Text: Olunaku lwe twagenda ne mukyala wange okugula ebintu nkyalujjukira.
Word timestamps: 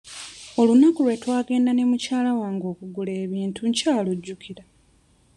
Olunaku 0.59 0.99
lwe 1.05 1.15
twagenda 1.21 1.71
ne 1.73 1.83
mukyala 1.89 2.31
wange 2.39 2.65
okugula 2.73 3.11
ebintu 3.23 3.59
nkyalujjukira. 3.69 4.63